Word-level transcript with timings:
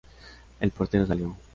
El 0.59 0.71
portero 0.71 1.05
salió. 1.05 1.37